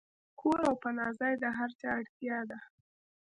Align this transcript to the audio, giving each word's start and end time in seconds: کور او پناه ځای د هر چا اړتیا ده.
کور 0.39 0.59
او 0.67 0.73
پناه 0.83 1.11
ځای 1.19 1.33
د 1.39 1.45
هر 1.57 1.69
چا 1.79 1.89
اړتیا 1.99 2.39
ده. 2.49 2.59